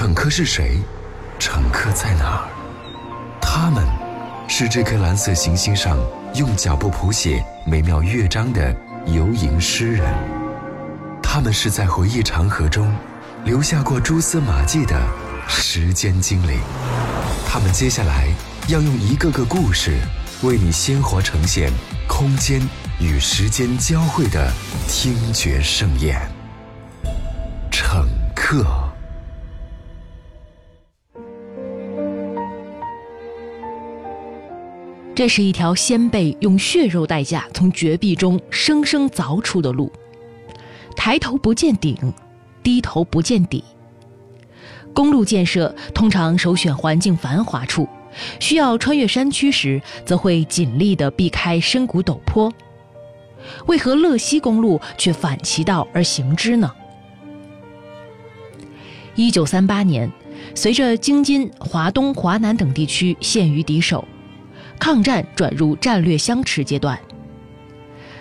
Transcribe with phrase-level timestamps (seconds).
[0.00, 0.78] 乘客是谁？
[1.38, 2.48] 乘客在哪儿？
[3.38, 3.84] 他们，
[4.48, 5.98] 是这颗蓝色行星上
[6.36, 8.74] 用脚步谱写美妙乐章的
[9.04, 10.10] 游吟诗人。
[11.22, 12.90] 他们是在回忆长河中
[13.44, 14.98] 留下过蛛丝马迹的
[15.46, 16.58] 时间精灵。
[17.46, 18.26] 他们接下来
[18.68, 19.98] 要用一个个故事，
[20.42, 21.70] 为你鲜活呈现
[22.08, 22.58] 空间
[22.98, 24.50] 与时间交汇的
[24.88, 26.18] 听觉盛宴。
[27.70, 28.79] 乘客。
[35.20, 39.92] 这是一条先辈用血肉代价从绝壁中生生凿出的路。
[40.96, 41.94] 抬头不见顶，
[42.62, 43.62] 低头不见底。
[44.94, 47.86] 公路建设通常首选环境繁华处，
[48.38, 52.50] 需要穿越山区时，则会尽力地避开深谷陡坡。
[53.66, 56.72] 为何乐西公路却反其道而行之呢？
[59.16, 60.10] 一九三八年，
[60.54, 64.02] 随着京津、华东、华南等地区陷于敌手。
[64.80, 66.98] 抗战转入战略相持阶段。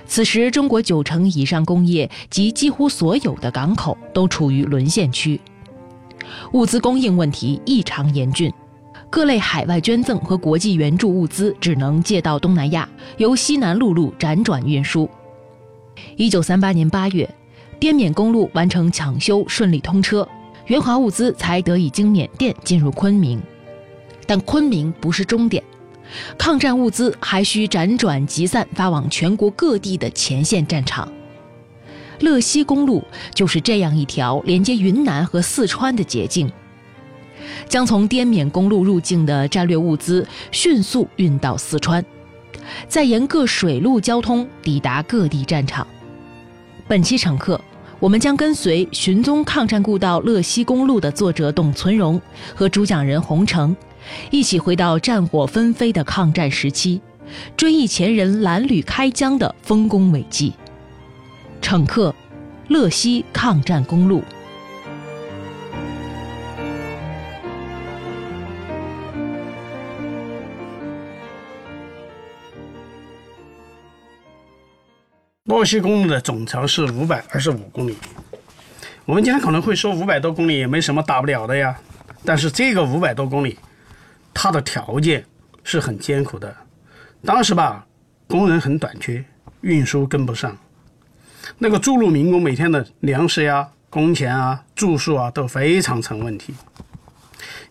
[0.05, 5.39] 此时，中国九成以上工业及几乎所有的港口都处于沦陷区，
[6.51, 8.51] 物资供应问题异常严峻，
[9.09, 15.07] 各类海外捐赠和国际援助物资只能借到东南亚，由西南陆路辗转运输。
[16.16, 17.29] 一九三八年八月，
[17.79, 20.27] 滇缅公路完成抢修，顺利通车，
[20.66, 23.39] 援华物资才得以经缅甸进入昆明，
[24.25, 25.63] 但昆明不是终点。
[26.38, 31.11] 抗战物资还需辗转集散发往全国各地的前线战场。
[32.19, 36.51] 乐西公路就是这样一条连接云南和四川的捷径，
[37.67, 42.03] 将从滇缅公路入境的战略物资迅速运到四川，
[42.89, 45.88] 再沿各水路交通抵达各地战场。
[46.88, 47.61] 本期乘客，
[47.99, 52.21] 我们将跟随寻踪抗战故道乐西公路的作者董存荣
[52.53, 53.73] 和主讲人洪成。
[54.31, 57.02] 一起回到战火纷飞的抗战时期，
[57.55, 60.53] 追忆前人蓝旅开疆的丰功伟绩。
[61.61, 62.13] 乘客，
[62.67, 64.23] 乐西抗战公路。
[75.45, 77.97] 乐西公路的总长是五百二十五公里。
[79.05, 81.75] 我们今天可能会说五百多公里也没什么大不了的呀，
[82.23, 83.57] 但是这个五百多公里。
[84.41, 85.25] 它的条件
[85.66, 86.55] 是很艰苦的，
[87.25, 87.85] 当时吧，
[88.25, 89.22] 工人很短缺，
[89.59, 90.57] 运输跟不上，
[91.57, 96.53] 那个筑路民工每天的粮食呀、工钱啊、住宿啊都非常成问题，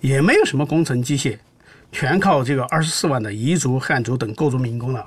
[0.01, 1.39] 也没有什么工程机械，
[1.91, 5.07] 全靠这个二十四万的彝族、汉族等各族民工了，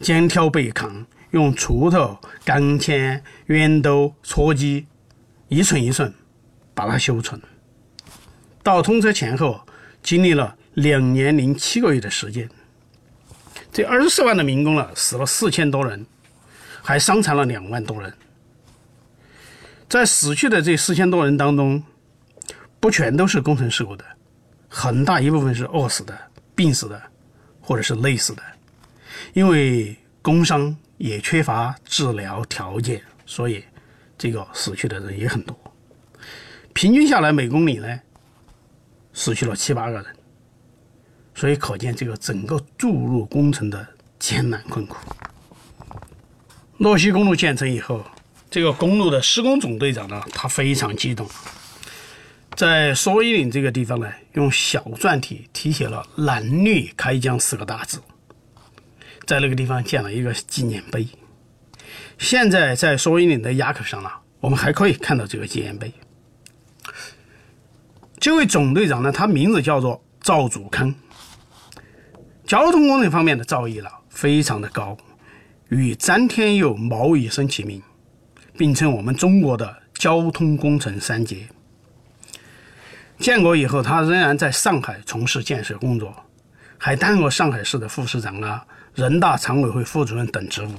[0.00, 4.88] 肩挑背扛，用锄头、钢钎、圆斗、锉机，
[5.46, 6.12] 一寸一寸
[6.74, 7.40] 把它修成。
[8.64, 9.60] 到通车前后，
[10.02, 10.56] 经历了。
[10.74, 12.48] 两年零七个月的时间，
[13.72, 16.06] 这二十四万的民工了，死了四千多人，
[16.82, 18.12] 还伤残了两万多人。
[19.88, 21.82] 在死去的这四千多人当中，
[22.80, 24.04] 不全都是工程事故的，
[24.66, 26.18] 很大一部分是饿死的、
[26.54, 27.02] 病死的，
[27.60, 28.42] 或者是累死的。
[29.34, 33.62] 因为工伤也缺乏治疗条件，所以
[34.16, 35.54] 这个死去的人也很多。
[36.72, 38.00] 平均下来，每公里呢，
[39.12, 40.06] 死去了七八个人。
[41.42, 43.84] 所以可见这个整个筑路工程的
[44.20, 44.96] 艰难困苦。
[46.76, 48.00] 洛西公路建成以后，
[48.48, 51.28] 这个公路的施工总队长呢，他非常激动，
[52.54, 58.00] 在蓑衣岭这个地方呢，用小篆体题写了“蓝绿开疆”四个大字，
[59.26, 61.08] 在那个地方建了一个纪念碑。
[62.18, 65.92] 现在在蓑衣岭的垭口上呢，我们还可以看到这个纪念碑。
[68.20, 70.94] 这位总队长呢，他名字叫做赵祖康。
[72.52, 74.94] 交通工程方面的造诣了非常的高，
[75.70, 77.80] 与詹天佑、毛以升齐名，
[78.58, 81.48] 并称我们中国的交通工程三杰。
[83.18, 86.14] 建国以后，他仍然在上海从事建设工作，
[86.76, 90.72] 还担任过上海市的副市长啊、人大常委会副主任等职务。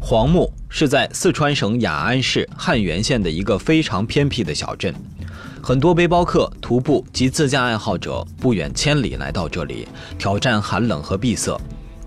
[0.00, 4.94] 黄木是在四川省雅安市汉源县的一个非常偏僻的小镇。
[5.64, 9.86] 很多背包客、徒步及自驾爱好者不远千里来到这里，
[10.18, 11.56] 挑战寒冷和闭塞，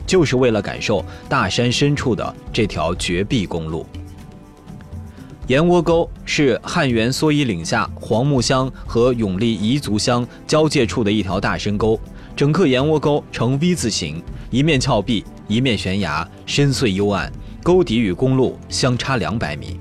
[0.06, 3.86] 就是为了感受大山深处的这条绝壁公路。
[5.48, 11.98] 岩窝沟是汉源梭衣岭下黄木乡和永利彝族乡交界处的一条大深沟，
[12.36, 14.22] 整个岩窝沟呈 V 字形，
[14.52, 17.32] 一面峭壁，一面悬崖，深邃幽暗，
[17.64, 19.80] 沟底与公路相差两百米。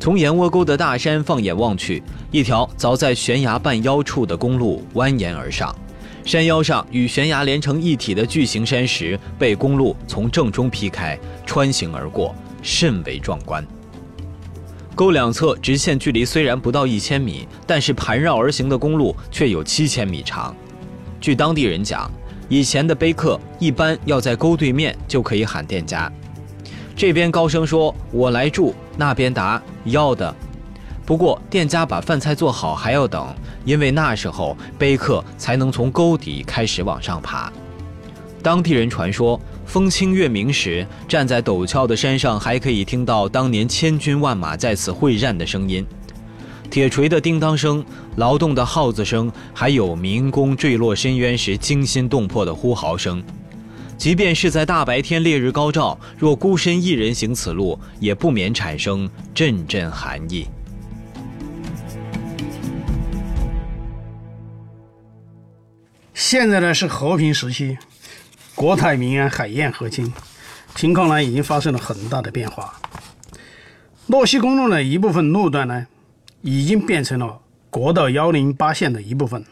[0.00, 5.76] 从燕窝沟的大山放眼望去，一条凿在悬崖半腰处的公路蜿蜒而上，
[6.24, 13.62] 山腰上与悬崖连成一体的巨型山石被公路从正中劈开，穿行而过，甚为壮观。
[14.94, 20.56] 沟两侧直线距离虽然不到一千米，但是盘绕而行的公路却有七千米长。
[21.20, 22.10] 据当地人讲，
[22.48, 26.10] 以前的碑刻一般要在沟对面就可以喊店家，
[26.96, 30.36] 这边高声说“我来住”，那边答“要的”。
[31.06, 37.50] 不过店家把饭菜做好还要等，因为那时候杯客才能从沟底开始往上爬。
[38.42, 45.84] 当地人传说，风清月明时，站在陡峭的山上，还可以听到当年千军万马在此会战的声音：
[46.70, 47.82] 铁锤的叮当声、
[48.16, 53.22] 劳动的号子声，还有民工坠落深渊时惊心动魄的呼号声。
[54.00, 60.48] 即便是在大白天、烈日高照，若孤身一人行此路，也不免产生阵阵寒意。
[66.14, 67.76] 现在呢是和平时期。
[68.54, 70.10] 国泰民安，海晏河清，
[70.74, 72.80] 情况呢已经发生了很大的变化。
[74.06, 75.86] 洛西公路的一部分路段呢，
[76.40, 79.44] 已经变成了国道幺零八线的一部分。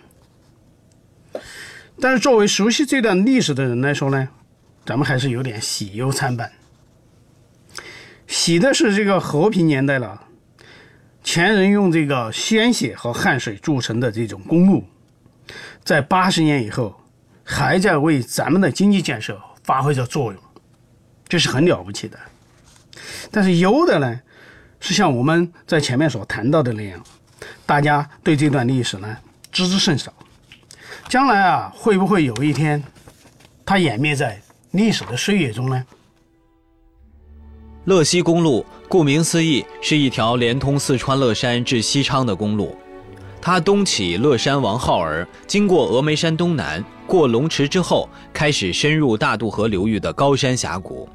[2.01, 4.29] 但是作为熟悉这段历史的人来说呢，
[4.89, 6.51] 咱们还是有点喜忧参半。
[8.27, 10.23] 喜的是这个和平年代了，
[11.23, 14.83] 前人用这个鲜血和汗水铸成的这种公路，
[15.85, 16.99] 在八十年以后。
[17.51, 20.43] 还在为咱们的经济建设发挥着作用，
[21.27, 22.19] 这是很了不起的。
[23.31, 24.21] 但是忧的呢，
[24.81, 27.03] 是像我们在前面所谈到的那样，
[27.65, 29.17] 大家对这段历史呢
[29.51, 30.13] 知之甚少。
[31.09, 32.85] 将来啊，会不会有一天，
[33.65, 34.39] 它湮灭在
[34.79, 35.85] 历史的岁月中呢？
[37.87, 42.77] 乐西公路顾名思义是一条连通四川乐山至西昌的公路，
[43.41, 46.83] 它东起乐山王浩儿，经过峨眉山东南。
[47.09, 51.09] 过龙池之后，开始深入大渡河流域的高山峡谷。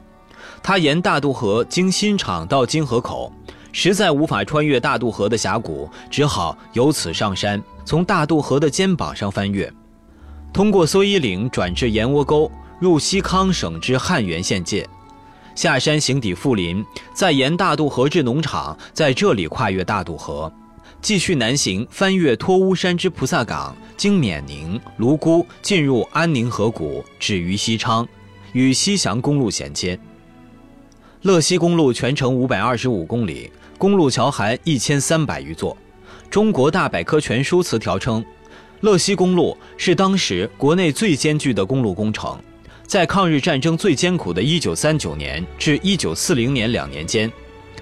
[0.61, 3.31] 它沿大渡河经新场到金河口，
[3.71, 9.71] 实在无法穿越大渡河的峡谷，只好由此上山，从大渡河的肩膀上翻越，
[10.51, 12.51] 通过蓑衣岭转至盐窝沟，
[12.83, 14.85] 入西康省之汉源县界，
[15.55, 20.51] 下山行抵富林，再沿大渡河至农场，在这里跨越大渡河。
[21.01, 28.05] 继续南行，翻越托乌山之菩萨岗，经冕宁、泸沽，进入安宁河谷，止于西昌，
[28.51, 29.97] 与西翔公路衔接。
[31.21, 35.77] 乐西公路全程五百二十五公里，公路桥涵一千三百余座。
[36.29, 38.21] 中国大百科全书词条称，
[38.81, 42.37] 乐西公路是当时国内最艰巨的公路工程，
[42.85, 47.31] 在抗日战争最艰苦的一九三九年至一九四零年两年间。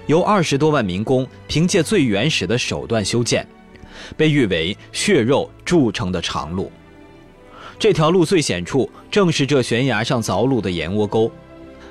[0.06, 3.46] 由二十多万民工凭借最原始的手段修建，
[4.16, 6.72] 被誉为“血肉铸成的长路”。
[7.78, 11.30] 这条路最险处正是这悬崖上凿路的燕窝沟，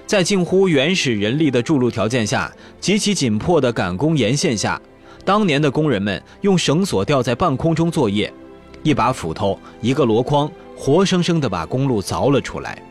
[0.05, 4.79] 在近乎原始人力的筑路条件下，极其紧迫的赶工沿线下，
[5.23, 8.31] 当年的工人们用绳索吊在半空中作业，
[8.83, 12.81] 一把斧头，一个箩筐，活生生地把公路凿了出来。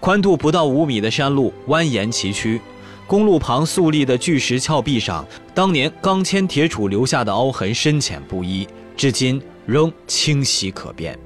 [0.00, 2.60] 宽度不到五米的山路蜿蜒崎岖。
[3.06, 11.16] 公路旁肃立的巨石峭壁上，当年钢钎铁杵留下的凹痕深浅不一，至今仍清晰可辨。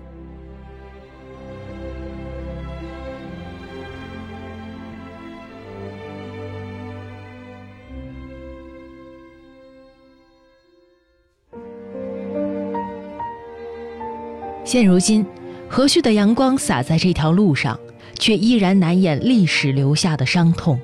[14.62, 15.24] 现如今，
[15.68, 17.76] 和煦的阳光洒在这条路上，
[18.18, 20.78] 却依然难掩历史留下的伤痛。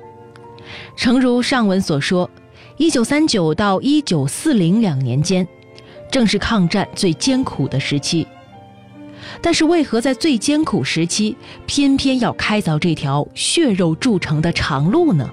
[0.95, 2.29] 诚如上文所说，
[2.77, 5.47] 一九三九到一九四零两年间，
[6.11, 8.27] 正是抗战最艰苦的时期。
[9.41, 15.29] 但是，为何在最艰苦时期，偏偏要开凿这条血肉铸成的长路呢？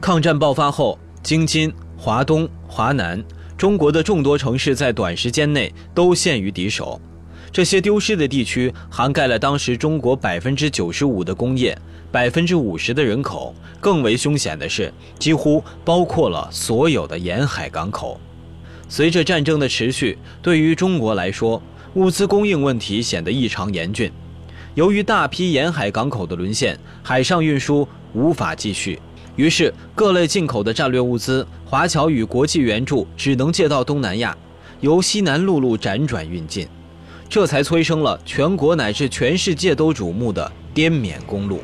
[0.00, 3.22] 抗战爆发后，京津、华东、华南。
[3.56, 7.00] 中国的众多城市在短时间内都陷于敌手，
[7.52, 11.76] 这些丢失的地区涵盖了当时中国百分之九十五的工业，
[12.10, 13.54] 百分之五十的人口。
[13.80, 18.18] 更为凶险的是，几乎包括了所有的沿海港口。
[18.88, 21.62] 随着战争的持续，对于中国来说，
[21.94, 24.10] 物资供应问题显得异常严峻。
[24.74, 28.98] 由于大批沿海港口的沦陷，海上运输无法继续。
[29.36, 34.36] 于是，各类进口的战略物资、华侨与国际援助只能借到东南亚，
[34.80, 36.68] 由西南陆路辗转运进。
[37.28, 41.60] 这才催生了全国乃至全世界都瞩目的滇缅公路。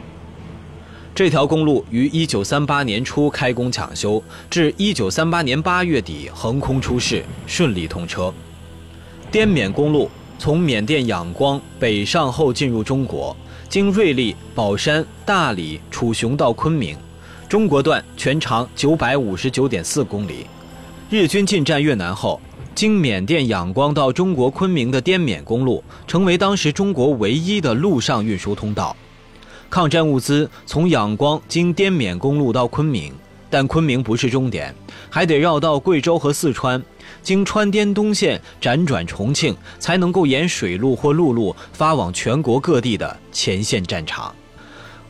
[1.15, 8.33] 这条公路于1938年初开工抢修，至1938年8月底横空出世，顺利通车。
[9.31, 13.37] 滇缅公路从缅甸仰光北上后进入中国，
[13.69, 16.97] 经瑞丽、宝山、大理、楚雄到昆明，
[17.51, 20.47] 中国段全长959.4公里。
[21.11, 22.41] 日军进占越南后，
[22.77, 28.97] 经缅甸仰光到中国昆明的滇缅公路，成为当时中国唯一的陆上运输通道。
[29.69, 33.13] 抗战物资从仰光经滇缅公路到昆明，
[33.51, 34.73] 但昆明不是终点，
[35.11, 36.81] 还得绕到贵州和四川，
[37.21, 44.33] 经川滇东线辗转重庆，才能够沿水路或陆路发往全国各地的前线战场。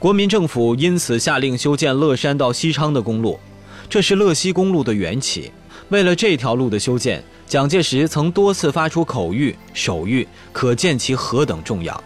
[0.01, 3.39] 国民政府因此下令修建乐山到西昌的公路，
[3.87, 5.53] 这是乐西公路的缘起。
[5.91, 12.03] 为了这条路的修建，蒋介石曾多次发出口谕、手谕，可见其何等重要。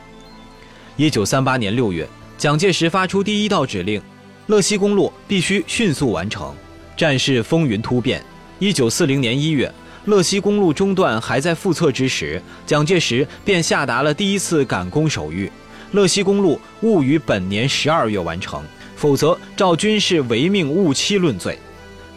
[0.97, 2.05] 一九三八年六月。
[2.37, 4.03] 蒋介石发出第一道指令，
[4.49, 6.53] 乐西公路必须迅速完成。
[6.97, 8.21] 战事风云突变，
[8.59, 9.73] 一九四零年一月，
[10.07, 15.49] 乐西公路中段还在复测之时，蒋介石便下达了第一次赶工手谕：
[15.95, 18.61] 乐西公路务于本年十二月完成，
[18.97, 21.57] 否则照军事违命误期论罪。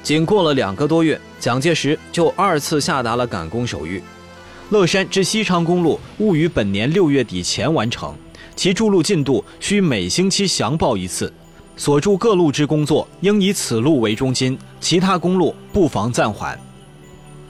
[0.02, 4.02] 仅过了两个多月，蒋介石就二次下达了赶工手谕：
[4.72, 8.16] 乐山至西昌公路务于本年六月底前完成。
[8.56, 11.32] 其筑路进度需每星期详报一次，
[11.76, 16.60] 所筑各路之工作应以此路为中心，其他公路不妨暂缓。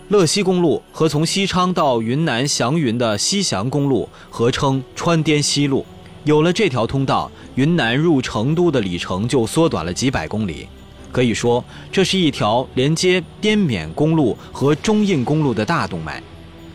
[0.09, 5.85] 乐西公路和从西昌到云南祥云的西祥公路合称川滇西路，
[6.27, 10.67] 有了这条通道，云南入成都的里程就缩短了几百公里。
[11.09, 16.21] 可以说，这是一条连接滇缅公路和中印公路的大动脉，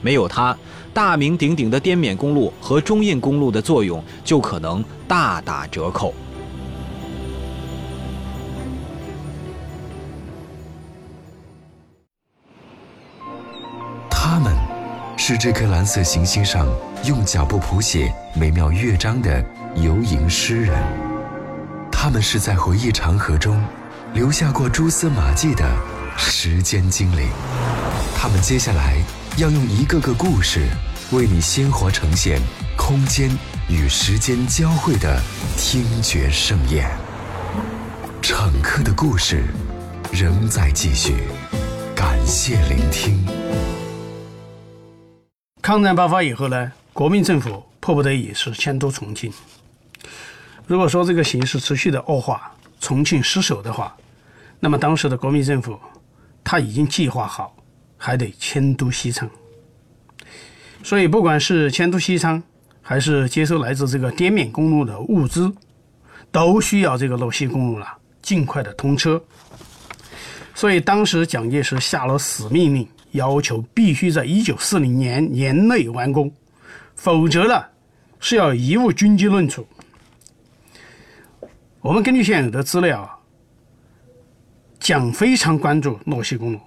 [0.01, 0.57] 没有它。
[0.95, 6.15] 大名鼎鼎的滇缅公路和中印公路的作用就可能大打折扣。
[15.33, 16.69] 是这颗蓝色行星上
[17.07, 19.43] 用脚步谱写美妙乐章的
[19.77, 20.79] 游吟诗人。
[21.91, 23.65] 他们是在回忆长河中
[24.13, 25.67] 留下过蛛丝马迹的
[26.19, 27.31] 时间精灵。
[28.15, 28.99] 他们接下来。
[29.39, 30.69] 要用一个个故事，
[31.13, 32.39] 为你鲜活呈现
[32.77, 33.31] 空间
[33.71, 35.19] 与时间交汇的
[35.57, 36.87] 听觉盛宴。
[38.21, 39.47] 乘客的故事
[40.13, 41.15] 仍在继续，
[41.97, 43.32] 感谢聆听。
[45.73, 49.33] 抗战爆发以后呢，国民政府迫不得已是迁都重庆。
[50.67, 53.97] 如果说这个形势持续的恶化，重庆失守的话，
[54.61, 55.81] 那么当时的国民政府
[56.45, 57.57] 他已经计划好。
[57.97, 59.31] 还得迁都西昌，
[60.83, 62.43] 所以不管是迁都西昌，
[62.83, 65.51] 还是接收来自这个滇缅公路的物资，
[66.31, 67.87] 都需要这个乐西公路了
[68.21, 69.23] 尽快的通车。
[70.55, 76.33] 所以当时蒋介石下了死命令，要求必须在一九四零年年内完工，
[76.95, 77.65] 否则呢
[78.21, 79.67] 是要贻误军机论处。
[81.81, 83.19] 我们根据现有的资料啊，
[84.79, 86.61] 蒋非常关注洛西公路。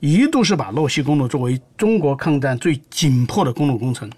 [0.00, 4.10] 一度是把洛西公路作为中国抗战最紧迫的公路工程，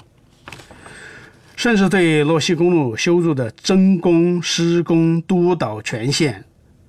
[1.55, 6.45] 甚至对洛西公路修筑的征工、施工、督导权限、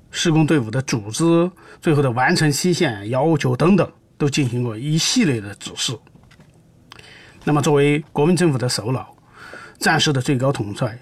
[0.10, 3.88] 施工队伍的组织、最后的完成期限要求等等，
[4.20, 5.98] 都进行过一系列的指示。
[7.46, 9.16] 那么，作为国民政府的首脑、
[9.80, 11.00] 战时的最高统帅，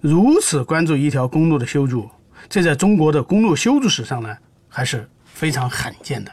[0.00, 2.10] 如此关注一条公路的修筑，
[2.48, 4.36] 这在中国的公路修筑史上呢，
[4.68, 6.32] 还是非常罕见的。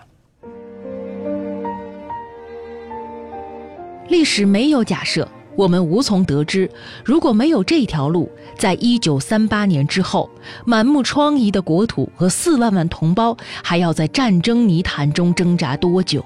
[4.10, 6.70] 历史没有假设，我们无从得知，
[7.06, 10.30] 如果没有这条路，在一九三八年之后，
[10.66, 16.24] 满目疮痍的国土和四万万同胞还要在战争泥潭中挣扎多久？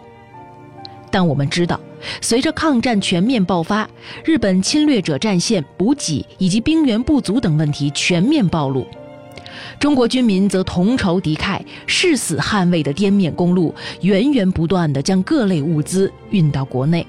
[1.10, 1.80] 但我们知道，
[2.22, 3.90] 随着抗战全面爆发，
[4.24, 8.86] 日本侵略者战线、补给以及兵源不足等问题全面暴露，
[9.80, 17.06] 中国军民则同仇敌忾，誓死捍卫的滇缅公路源源不断地将各类物资运到国内。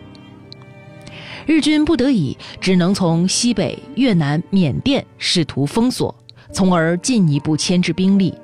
[1.48, 6.14] 日军不得已，只能从西北、越南、缅甸试图封锁，
[6.52, 8.34] 从而进一步牵制兵力，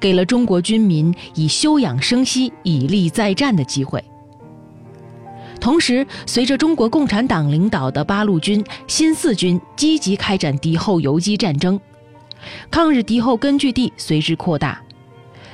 [0.00, 4.02] 给了中国军民以休养生息、以利再战的机会。
[5.60, 11.80] 同时，随着中国共产党领导的八路军、新四军积极开展敌后游击战争，
[12.72, 14.82] 抗日敌后根据地随之扩大。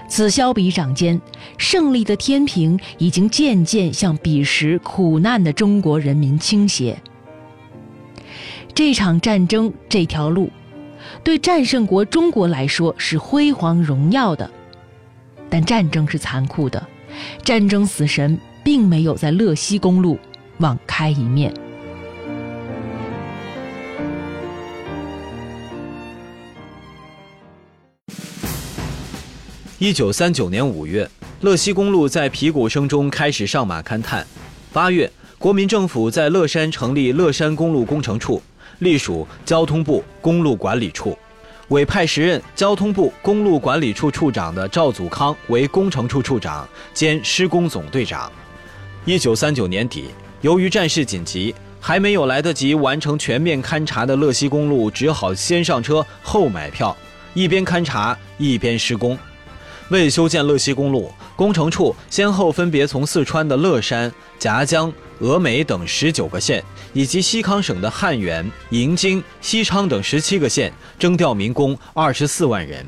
[0.07, 1.21] 此消彼长间，
[1.59, 6.97] 胜利的天平已经渐渐向彼时苦难的中国人民倾斜。
[8.75, 10.51] 这场战争这条路，
[11.23, 14.51] 对战胜国中国来说是辉煌荣耀的，
[15.49, 16.85] 但战争是残酷的，
[17.43, 20.19] 战争死神并没有在乐西公路
[20.59, 21.55] 网开一面。
[29.85, 31.07] 一九三九年五月，
[31.43, 34.27] 乐西公路在皮鼓声中开始上马勘探。
[34.73, 38.43] 八月，国民政府在乐山成立乐山公路工程处，
[38.79, 41.15] 隶属交通部公路管理处，
[41.69, 48.33] 委派时任交通部公路管理处处长的赵祖康为工程处处长兼施工总队长。
[49.05, 50.07] 一九三九年底，
[50.41, 56.97] 由于战事紧急，还没有来得及完成全面勘察的乐西公路只好先上车后买票，
[57.35, 59.19] 一边勘察一边施工。
[59.91, 66.65] 为修建乐西公路，工程处先后分别从四川的乐山、夹江、峨眉等十九个县，
[66.95, 72.85] 以及西康省的汉源、银京、西昌等十七个县征调民工二十四万人，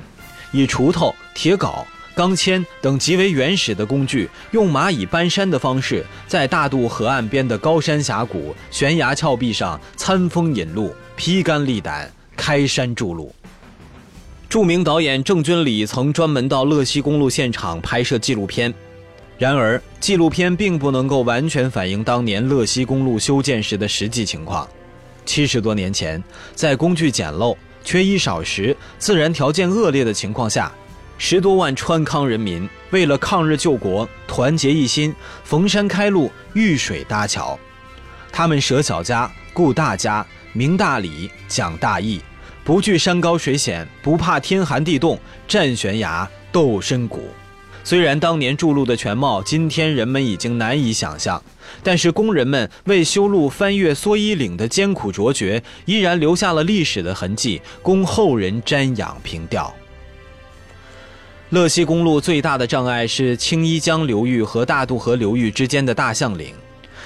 [0.53, 1.85] 以锄头、铁镐、
[2.15, 13.35] 钢钎等极为原始的工具，用蚂蚁搬山的方式，在大渡河岸边的高山峡谷、悬崖峭壁上餐风引路、披肝沥胆、开山筑路。
[14.49, 18.73] 著名导演郑君里曾专门到乐西公路现场拍摄纪录片，
[19.39, 24.67] 然而纪录片并不能够完全反映当年乐西公路修建时的实际情况。
[25.25, 26.23] 七十多年前，
[26.55, 30.73] 在工具简陋、缺衣少食、自然条件恶劣的情况下，
[31.19, 35.13] 十多万川康人民为了抗日救国，团结一心，
[35.43, 37.59] 逢山开路，遇水搭桥。
[38.31, 42.21] 他们舍小家，顾大家，明大理，讲大义。
[42.67, 47.23] 不惧山高水险，不怕天寒地冻，战悬崖，斗深谷。
[47.85, 51.41] 虽然当年筑路的全貌，今天人们已经难以想象，
[51.85, 59.73] 但是工人们为修路翻越蓑衣岭的艰苦卓绝，依然留下了历史的痕迹，供后人瞻仰凭吊。
[61.51, 66.53] 乐西公路最大的障碍是青衣江流域和大渡河流域之间的大象岭，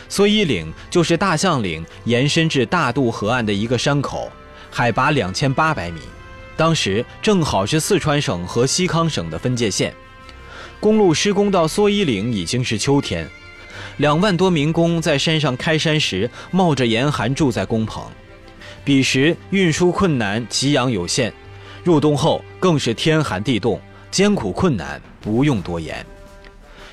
[0.09, 4.33] 蓑衣岭就是大象岭延伸至大渡河岸的一个山口。
[4.71, 6.01] 海拔两千八百米，
[6.57, 9.95] 当时正好是四川省和西康省的分界线。
[10.79, 13.29] 公路施工到蓑衣岭已经是秋天，
[13.99, 18.03] 两万多民工在山上开山时冒着严寒住在工棚。
[18.83, 21.33] 彼时运输困难，给养有限，
[21.85, 23.79] 入冬后更是天寒地冻，
[24.11, 26.05] 艰苦困难不用多言。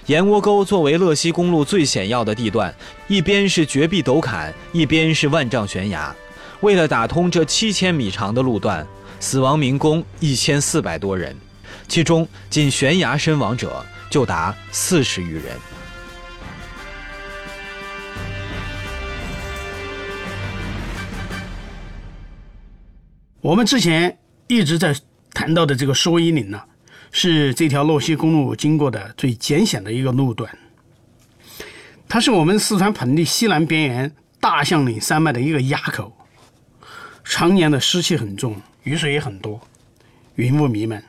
[0.07, 2.73] 盐窝沟作为乐西公路最险要的地段，
[3.07, 6.13] 一边是绝壁陡坎，一边是万丈悬崖。
[6.61, 8.85] 为了打通这七千米长的路段，
[9.19, 11.35] 死亡民工一千四百多人，
[11.87, 15.43] 其中仅悬崖身亡者就达四十余人。
[23.39, 24.17] 我们之前
[24.47, 24.95] 一直在
[25.33, 26.59] 谈到的这个蓑衣岭呢，
[27.11, 30.57] 是这条洛西公路经过的最艰险的一个路段，
[32.09, 36.16] 它是我们四川盆地西南边缘大象岭山脉的一个垭口。
[37.29, 39.59] 常年的湿气很重，雨水也很多，
[40.35, 41.03] 云雾弥漫。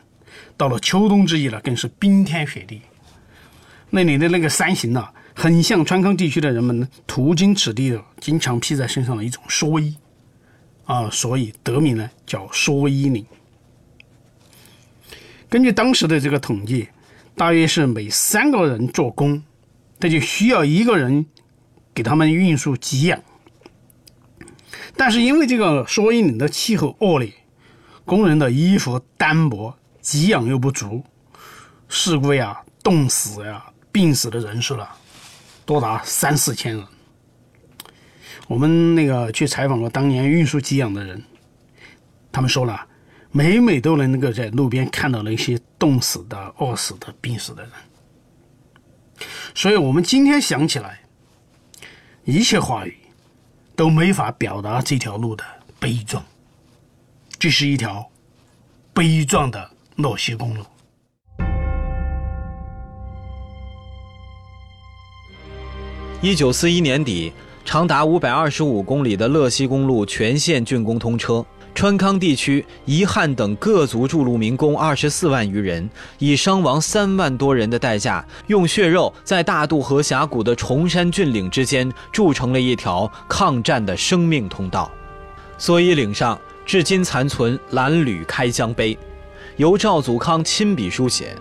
[0.57, 2.83] 到了秋冬之际了，更是冰天雪地。
[3.91, 9.97] 那里的那个山形啊，很像川康地区的人们途经此地的经常披在身上的一种蓑衣
[10.85, 13.25] 啊，所以得名呢叫蓑衣岭。
[15.49, 16.89] 根据当时的这个统计，
[17.37, 19.43] 大约是每三个人做工，
[20.01, 21.25] 他就需要一个人
[21.95, 23.23] 给他们运输给养。
[24.99, 27.33] 但是因为这个蓑衣岭的气候恶劣，
[28.05, 31.05] 工人的衣服单薄，给养又不足，
[31.89, 34.91] 事故呀、冻死呀、病死的人数了，
[35.65, 36.85] 多达三四千人。
[38.49, 41.23] 我们那个去采访过当年运输给养的人，
[42.33, 42.85] 他们说了，
[43.31, 47.71] 每每都能那个在路边看到那些冻死的、饿死的、病死的人。
[49.55, 51.03] 所以我们今天想起来，
[52.25, 52.97] 一切话语。
[53.79, 55.45] 都没法表达这条路的
[55.79, 56.21] 悲壮。
[57.39, 58.05] 这是一条
[58.93, 60.65] 悲壮的乐西公路。
[66.21, 67.33] 一九四一年底，
[67.65, 71.47] 长达五百二十五公里的乐西公路全线竣工通车。
[71.79, 75.89] 川康地区彝汉等各族筑路民工二十四万余人，
[76.19, 84.91] 以伤亡三万多人的代价，用血肉在大渡河峡谷的崇山峻岭之间筑成了一条抗战的生命通道。
[85.57, 86.37] 蓑衣岭上
[86.67, 88.99] 至今残存蓝缕开疆碑，
[89.57, 91.33] 由赵祖康亲笔书写。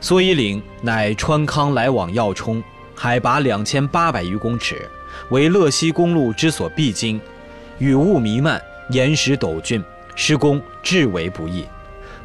[0.00, 4.88] 蓑衣岭乃川康来往要冲，海拔两千八百余公尺，
[5.28, 7.20] 为乐西公路之所必经。
[7.78, 8.58] 雨雾弥漫，
[8.90, 9.82] 岩石陡峻，
[10.14, 11.64] 施工至为不易。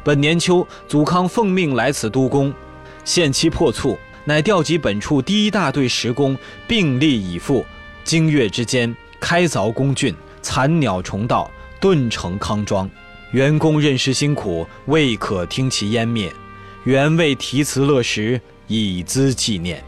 [0.02, 2.52] 本年秋，祖康奉命来此督工，
[3.04, 7.64] 限期迫促，乃调集本处第一大队石工并力以赴。
[8.04, 12.88] 经月之间，开凿工峻，残鸟虫道，顿成康庄。
[13.32, 16.32] 员工任事辛苦，未可听其湮灭。
[16.84, 19.84] 原为题词乐石，以资纪念。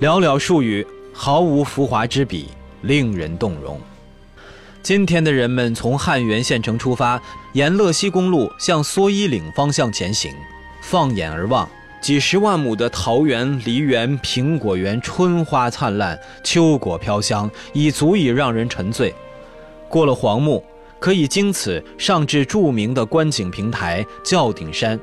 [0.00, 2.48] 寥寥数语，毫无浮华之笔，
[2.80, 3.80] 令人动容。
[4.82, 7.20] 今天的人们从汉源县城出发，
[7.52, 10.34] 沿乐西公路向蓑衣岭方向前行。
[10.80, 11.68] 放眼而望，
[12.00, 19.14] 几十万亩的桃园、梨园、苹果园，春花灿烂，秋果飘香，已足以让人沉醉。
[19.88, 20.64] 过了黄木，
[20.98, 24.98] 可以经此上至著名的观景平台轿顶山，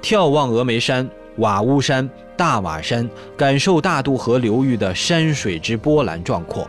[0.00, 6.66] 眺望峨眉山、瓦屋山、大瓦山，感受大渡河流域的山水之波澜壮阔。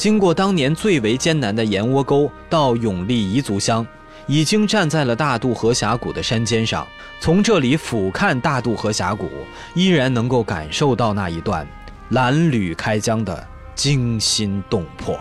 [0.00, 3.86] 经过当年最为艰难的盐窝沟，到永利彝族乡，
[4.26, 6.86] 已经站在了大渡河峡谷的山尖上。
[7.20, 9.28] 从这里俯瞰大渡河峡谷，
[9.74, 11.66] 依然能够感受到那一段
[12.12, 15.20] 蓝缕开疆的惊心动魄。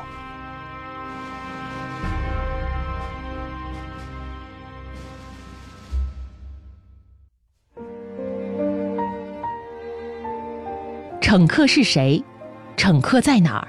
[11.19, 12.23] 乘客是谁？
[12.77, 13.67] 乘客在哪儿？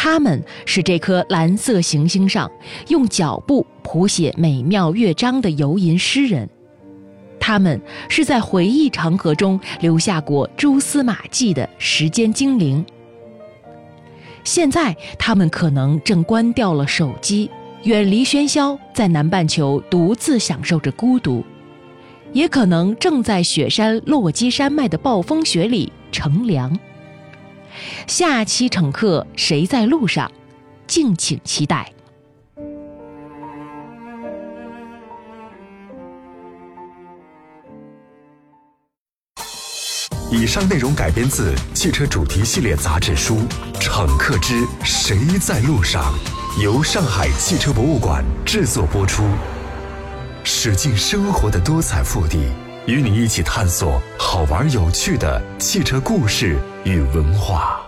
[0.00, 2.48] 他们是这颗蓝色行星上
[2.86, 6.48] 用脚步谱写美妙乐章的游吟诗人，
[7.40, 12.86] 他们是在回忆长河中留下过蛛丝马迹的时间精灵。
[14.44, 17.50] 现在，他们可能正关掉了手机，
[17.82, 21.42] 远离喧嚣，在南半球独自享受着孤独；
[22.32, 26.78] 也可能正在雪山落基山脉的暴风雪里乘凉。
[28.06, 30.30] 下期乘客谁在路上？
[30.86, 31.92] 敬请期待。
[40.30, 43.36] 以上内容改编自汽车主题系列杂志书
[43.80, 46.14] 《乘客之谁在路上》，
[46.62, 49.24] 由上海汽车博物馆制作播出。
[50.44, 52.38] 驶进生活的多彩腹地，
[52.86, 57.87] 与你一起探索好玩有趣的汽车故事与文化。